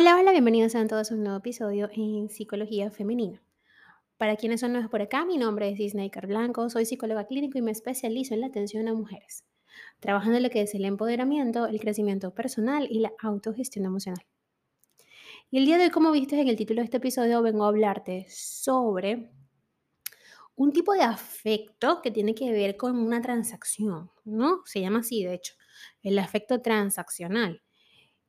[0.00, 3.42] Hola, hola, bienvenidos a todos a un nuevo episodio en Psicología Femenina.
[4.16, 7.60] Para quienes son nuevos por acá, mi nombre es Disney Blanco, soy psicóloga clínico y
[7.60, 9.44] me especializo en la atención a mujeres,
[9.98, 14.24] trabajando en lo que es el empoderamiento, el crecimiento personal y la autogestión emocional.
[15.50, 17.68] Y el día de hoy, como viste en el título de este episodio, vengo a
[17.68, 19.30] hablarte sobre
[20.54, 24.62] un tipo de afecto que tiene que ver con una transacción, ¿no?
[24.64, 25.56] Se llama así, de hecho,
[26.02, 27.60] el afecto transaccional.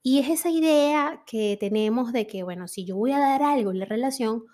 [0.03, 3.71] Y es esa idea que tenemos de que, bueno, si yo voy a dar algo
[3.71, 4.45] en la relación,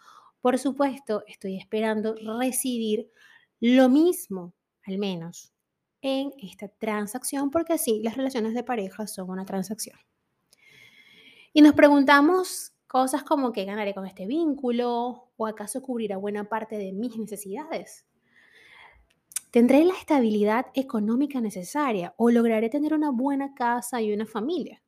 [0.41, 3.09] por supuesto, estoy esperando recibir
[3.59, 4.53] lo mismo,
[4.85, 5.53] al menos,
[6.01, 9.97] en esta transacción, porque así las relaciones de pareja son una transacción.
[11.53, 16.77] Y nos preguntamos cosas como qué ganaré con este vínculo o acaso cubrirá buena parte
[16.77, 18.05] de mis necesidades.
[19.49, 24.83] ¿Tendré la estabilidad económica necesaria o lograré tener una buena casa y una familia?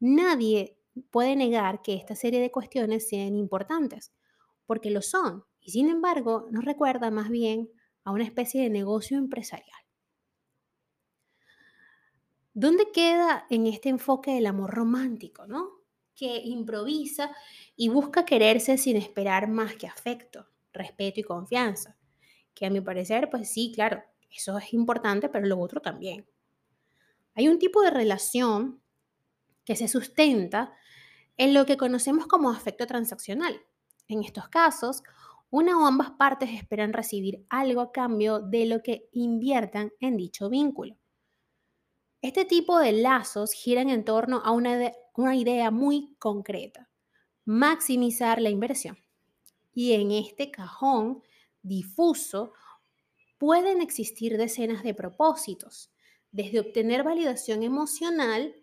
[0.00, 0.78] Nadie
[1.10, 4.12] puede negar que esta serie de cuestiones sean importantes,
[4.66, 7.70] porque lo son, y sin embargo nos recuerda más bien
[8.04, 9.78] a una especie de negocio empresarial.
[12.54, 15.82] ¿Dónde queda en este enfoque el amor romántico, no?
[16.14, 17.30] Que improvisa
[17.76, 21.96] y busca quererse sin esperar más que afecto, respeto y confianza.
[22.54, 26.26] Que a mi parecer, pues sí, claro, eso es importante, pero lo otro también.
[27.34, 28.82] Hay un tipo de relación
[29.68, 30.72] que se sustenta
[31.36, 33.60] en lo que conocemos como afecto transaccional.
[34.08, 35.02] En estos casos,
[35.50, 40.48] una o ambas partes esperan recibir algo a cambio de lo que inviertan en dicho
[40.48, 40.96] vínculo.
[42.22, 46.88] Este tipo de lazos giran en torno a una, una idea muy concreta,
[47.44, 48.96] maximizar la inversión.
[49.74, 51.22] Y en este cajón
[51.60, 52.54] difuso
[53.36, 55.92] pueden existir decenas de propósitos,
[56.32, 58.54] desde obtener validación emocional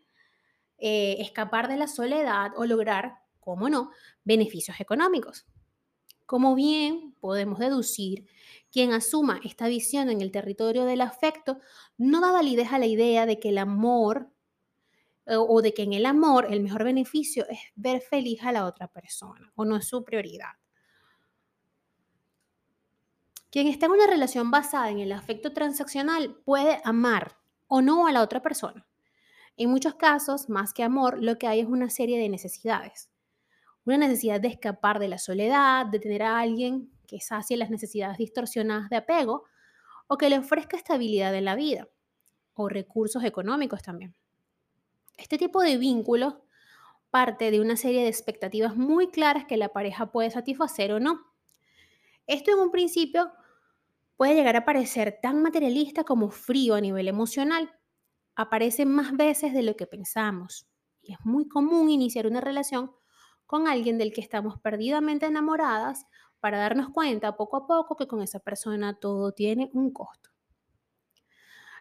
[0.77, 3.91] eh, escapar de la soledad o lograr, cómo no,
[4.23, 5.45] beneficios económicos.
[6.25, 8.25] Como bien podemos deducir,
[8.71, 11.59] quien asuma esta visión en el territorio del afecto
[11.97, 14.31] no da validez a la idea de que el amor
[15.27, 18.65] eh, o de que en el amor el mejor beneficio es ver feliz a la
[18.65, 20.53] otra persona o no es su prioridad.
[23.49, 28.11] Quien está en una relación basada en el afecto transaccional puede amar o no a
[28.11, 28.85] la otra persona,
[29.57, 33.09] en muchos casos, más que amor, lo que hay es una serie de necesidades.
[33.85, 38.17] Una necesidad de escapar de la soledad, de tener a alguien que sacie las necesidades
[38.17, 39.43] distorsionadas de apego
[40.07, 41.87] o que le ofrezca estabilidad en la vida
[42.55, 44.15] o recursos económicos también.
[45.17, 46.45] Este tipo de vínculo
[47.09, 51.21] parte de una serie de expectativas muy claras que la pareja puede satisfacer o no.
[52.27, 53.31] Esto en un principio
[54.17, 57.71] puede llegar a parecer tan materialista como frío a nivel emocional,
[58.35, 60.67] aparece más veces de lo que pensamos
[61.01, 62.91] y es muy común iniciar una relación
[63.45, 66.05] con alguien del que estamos perdidamente enamoradas
[66.39, 70.29] para darnos cuenta poco a poco que con esa persona todo tiene un costo.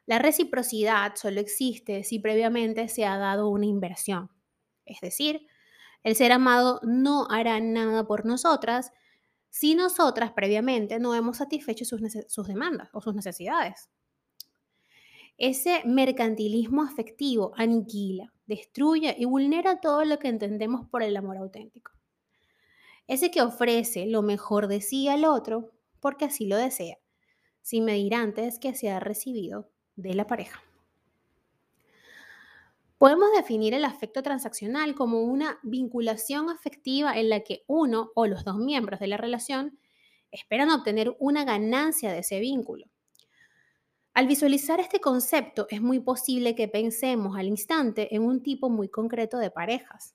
[0.06, 4.30] La reciprocidad solo existe si previamente se ha dado una inversión.
[4.84, 5.46] Es decir,
[6.02, 8.92] el ser amado no hará nada por nosotras
[9.48, 13.88] si nosotras previamente no hemos satisfecho sus, sus demandas o sus necesidades.
[15.36, 21.90] Ese mercantilismo afectivo aniquila, destruye y vulnera todo lo que entendemos por el amor auténtico.
[23.08, 26.98] Ese que ofrece lo mejor de sí al otro porque así lo desea,
[27.62, 30.62] sin medir antes que se ha recibido de la pareja.
[32.96, 38.44] Podemos definir el afecto transaccional como una vinculación afectiva en la que uno o los
[38.44, 39.78] dos miembros de la relación
[40.30, 42.86] esperan obtener una ganancia de ese vínculo
[44.14, 48.88] al visualizar este concepto, es muy posible que pensemos al instante en un tipo muy
[48.88, 50.14] concreto de parejas,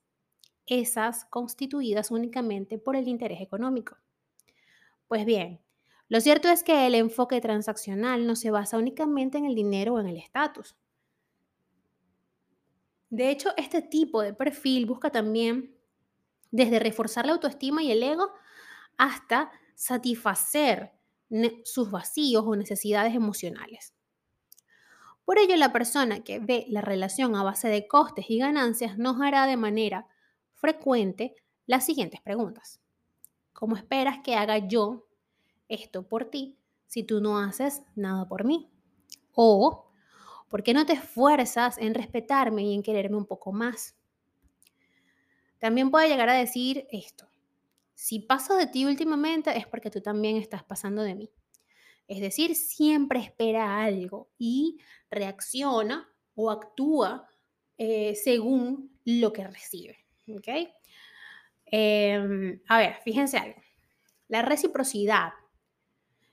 [0.65, 3.97] esas constituidas únicamente por el interés económico.
[5.09, 5.59] Pues bien,
[6.07, 9.99] lo cierto es que el enfoque transaccional no se basa únicamente en el dinero o
[9.99, 10.77] en el estatus.
[13.09, 15.75] De hecho, este tipo de perfil busca también
[16.51, 18.31] desde reforzar la autoestima y el ego
[18.97, 20.93] hasta satisfacer
[21.63, 23.93] sus vacíos o necesidades emocionales.
[25.25, 29.21] Por ello, la persona que ve la relación a base de costes y ganancias nos
[29.21, 30.07] hará de manera
[30.55, 31.35] frecuente
[31.67, 32.79] las siguientes preguntas.
[33.53, 35.05] ¿Cómo esperas que haga yo
[35.67, 38.71] esto por ti si tú no haces nada por mí?
[39.33, 39.85] O,
[40.49, 43.95] ¿por qué no te esfuerzas en respetarme y en quererme un poco más?
[45.59, 47.28] También puede llegar a decir esto.
[47.99, 51.29] Si paso de ti últimamente es porque tú también estás pasando de mí.
[52.07, 54.77] Es decir, siempre espera algo y
[55.11, 57.27] reacciona o actúa
[57.77, 59.97] eh, según lo que recibe.
[60.33, 60.47] ¿Ok?
[61.65, 63.61] Em, a ver, fíjense algo.
[64.29, 65.33] La reciprocidad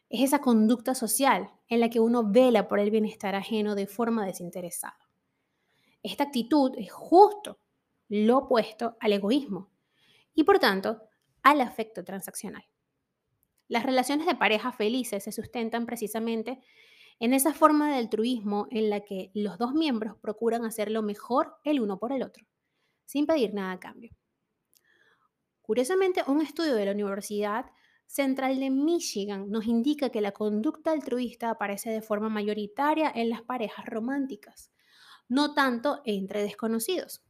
[0.09, 4.25] es esa conducta social en la que uno vela por el bienestar ajeno de forma
[4.25, 5.01] desinteresada.
[6.05, 7.59] Esta actitud es justo
[8.09, 9.73] lo opuesto al egoísmo
[10.33, 11.06] y por tanto
[11.47, 12.65] al afecto transaccional.
[13.69, 16.59] Las relaciones de pareja felices se sustentan precisamente
[17.21, 21.55] en esa forma de altruismo en la que los dos miembros procuran hacer lo mejor
[21.63, 22.45] el uno por el otro,
[23.05, 24.11] sin pedir nada a cambio.
[25.63, 27.67] Curiosamente, un estudio de la Universidad
[28.07, 33.43] Central de Michigan nos indica que la conducta altruista aparece de forma mayoritaria en las
[33.43, 34.73] parejas románticas,
[35.29, 37.25] no tanto entre desconocidos.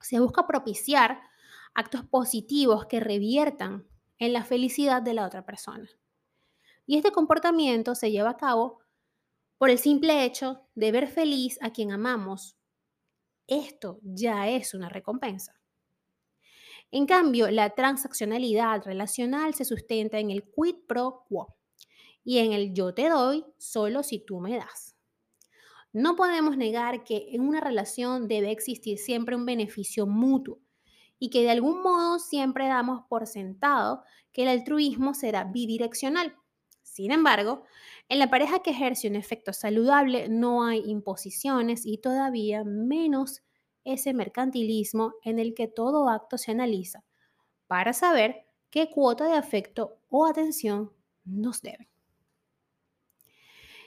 [0.00, 1.29] Se busca propiciar
[1.74, 3.86] actos positivos que reviertan
[4.18, 5.88] en la felicidad de la otra persona.
[6.86, 8.80] Y este comportamiento se lleva a cabo
[9.58, 12.56] por el simple hecho de ver feliz a quien amamos.
[13.46, 15.60] Esto ya es una recompensa.
[16.90, 21.56] En cambio, la transaccionalidad relacional se sustenta en el quid pro quo
[22.24, 24.96] y en el yo te doy solo si tú me das.
[25.92, 30.60] No podemos negar que en una relación debe existir siempre un beneficio mutuo
[31.20, 34.02] y que de algún modo siempre damos por sentado
[34.32, 36.34] que el altruismo será bidireccional.
[36.82, 37.62] Sin embargo,
[38.08, 43.42] en la pareja que ejerce un efecto saludable no hay imposiciones y todavía menos
[43.84, 47.04] ese mercantilismo en el que todo acto se analiza
[47.66, 50.90] para saber qué cuota de afecto o atención
[51.24, 51.88] nos deben.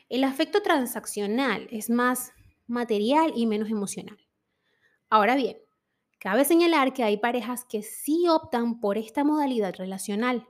[0.07, 2.31] El afecto transaccional es más
[2.67, 4.17] material y menos emocional.
[5.09, 5.57] Ahora bien,
[6.23, 10.47] cabe señalar que hay parejas que sí optan por esta modalidad relacional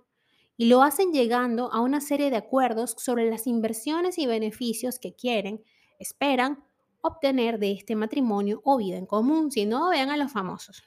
[0.56, 5.16] y lo hacen llegando a una serie de acuerdos sobre las inversiones y beneficios que
[5.16, 5.64] quieren,
[5.98, 6.64] esperan
[7.02, 10.84] obtener de este matrimonio o vida en común, si no, vean a los famosos.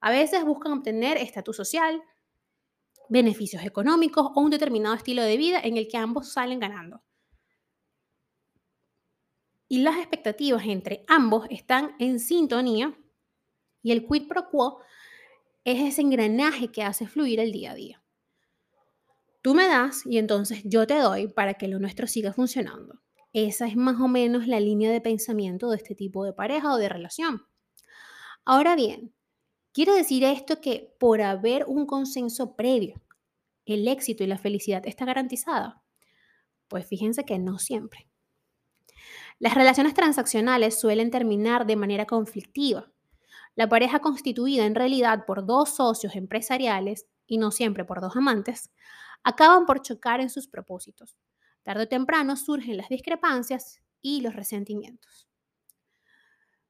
[0.00, 2.02] A veces buscan obtener estatus social,
[3.08, 7.04] beneficios económicos o un determinado estilo de vida en el que ambos salen ganando.
[9.68, 12.98] Y las expectativas entre ambos están en sintonía
[13.82, 14.80] y el quid pro quo
[15.64, 18.02] es ese engranaje que hace fluir el día a día.
[19.42, 23.00] Tú me das y entonces yo te doy para que lo nuestro siga funcionando.
[23.32, 26.78] Esa es más o menos la línea de pensamiento de este tipo de pareja o
[26.78, 27.46] de relación.
[28.44, 29.14] Ahora bien,
[29.72, 33.02] ¿quiere decir esto que por haber un consenso previo,
[33.66, 35.82] el éxito y la felicidad está garantizada?
[36.68, 38.08] Pues fíjense que no siempre.
[39.38, 42.90] Las relaciones transaccionales suelen terminar de manera conflictiva.
[43.58, 48.70] La pareja constituida en realidad por dos socios empresariales, y no siempre por dos amantes,
[49.24, 51.16] acaban por chocar en sus propósitos,
[51.64, 55.28] Tarde o temprano surgen las discrepancias y los resentimientos.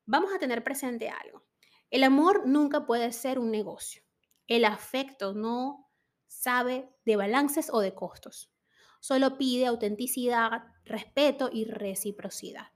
[0.07, 1.45] Vamos a tener presente algo.
[1.91, 4.03] El amor nunca puede ser un negocio.
[4.47, 5.91] El afecto no
[6.27, 8.51] sabe de balances o de costos.
[8.99, 12.69] Solo pide autenticidad, respeto y reciprocidad.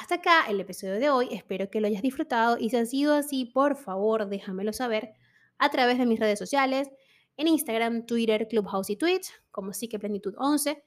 [0.00, 1.26] Hasta acá el episodio de hoy.
[1.32, 5.12] Espero que lo hayas disfrutado y si ha sido así, por favor, déjamelo saber
[5.58, 6.88] a través de mis redes sociales
[7.36, 10.84] en Instagram, Twitter, Clubhouse y Twitch como Plenitud 11,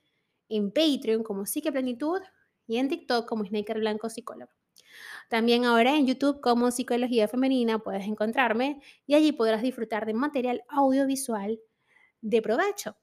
[0.48, 2.22] en Patreon como Plenitud
[2.68, 4.54] y en TikTok como Snaker Blanco Psicólogo.
[5.28, 10.64] También ahora en YouTube como Psicología Femenina puedes encontrarme y allí podrás disfrutar de material
[10.70, 11.60] audiovisual
[12.22, 12.96] de provecho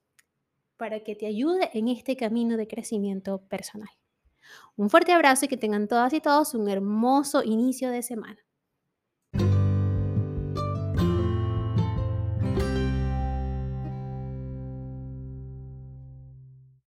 [0.78, 3.90] para que te ayude en este camino de crecimiento personal.
[4.76, 8.47] Un fuerte abrazo y que tengan todas y todos un hermoso inicio de semana.